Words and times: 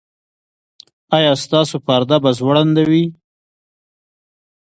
ایا 1.17 1.33
ستاسو 1.43 1.75
پرده 1.85 2.17
به 2.23 2.31
ځوړنده 2.39 2.83
وي؟ 2.89 3.03